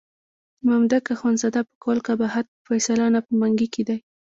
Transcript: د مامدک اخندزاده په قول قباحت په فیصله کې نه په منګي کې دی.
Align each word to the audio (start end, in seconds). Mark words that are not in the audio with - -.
د 0.59 0.61
مامدک 0.67 1.03
اخندزاده 1.15 1.61
په 1.67 1.73
قول 1.83 1.97
قباحت 2.07 2.45
په 2.53 2.59
فیصله 2.67 3.03
کې 3.05 3.11
نه 3.15 3.19
په 3.25 3.31
منګي 3.39 3.67
کې 3.73 3.81
دی. 3.87 3.97